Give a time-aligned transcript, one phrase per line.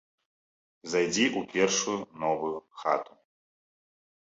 [0.93, 2.51] Зайдзі ў першую новую
[2.81, 3.13] хату.